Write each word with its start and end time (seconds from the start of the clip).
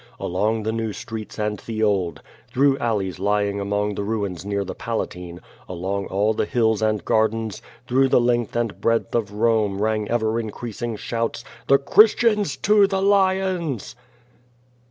Along 0.19 0.63
the 0.63 0.71
new 0.71 0.93
streets 0.93 1.37
and 1.37 1.59
the 1.59 1.83
old, 1.83 2.23
through 2.51 2.75
alleys 2.79 3.19
lying 3.19 3.59
among 3.59 3.93
the 3.93 4.01
ruins 4.03 4.43
near 4.43 4.65
the 4.65 4.73
Palatine, 4.73 5.39
along 5.69 6.07
all 6.07 6.33
the 6.33 6.47
hills 6.47 6.81
and 6.81 7.05
gardens, 7.05 7.61
through 7.87 8.09
the 8.09 8.19
length 8.19 8.55
and 8.55 8.81
breadth 8.81 9.13
of 9.13 9.31
Rome 9.31 9.79
rang 9.79 10.09
ever 10.09 10.39
increasing 10.39 10.95
shouts. 10.95 11.43
"The 11.67 11.77
Christians 11.77 12.57
to 12.57 12.87
the 12.87 12.99
lions!" 13.03 13.95